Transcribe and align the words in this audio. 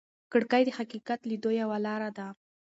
کړکۍ 0.31 0.61
د 0.65 0.69
حقیقت 0.79 1.19
لیدلو 1.29 1.51
یوه 1.61 1.77
لاره 1.85 2.09
ده. 2.17 2.27